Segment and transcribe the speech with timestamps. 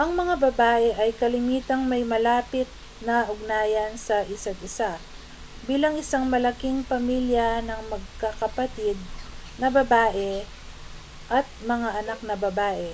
[0.00, 2.68] ang mga babae ay kalimitang may malapit
[3.06, 4.92] na ugnayan sa isa't isa
[5.68, 8.94] bilang isang malaking pamilya ng magkakapatid
[9.60, 10.30] na babae
[11.38, 12.88] at mga anak na babae